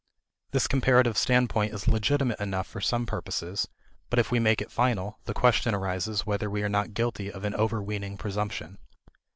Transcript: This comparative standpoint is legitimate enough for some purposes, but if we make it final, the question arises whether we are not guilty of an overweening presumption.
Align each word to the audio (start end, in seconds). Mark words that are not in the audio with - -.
This 0.49 0.67
comparative 0.67 1.15
standpoint 1.15 1.75
is 1.75 1.87
legitimate 1.87 2.39
enough 2.39 2.65
for 2.65 2.81
some 2.81 3.05
purposes, 3.05 3.67
but 4.09 4.17
if 4.17 4.31
we 4.31 4.39
make 4.39 4.59
it 4.59 4.71
final, 4.71 5.19
the 5.25 5.33
question 5.35 5.75
arises 5.75 6.25
whether 6.25 6.49
we 6.49 6.63
are 6.63 6.69
not 6.69 6.95
guilty 6.95 7.31
of 7.31 7.43
an 7.45 7.53
overweening 7.53 8.17
presumption. 8.17 8.79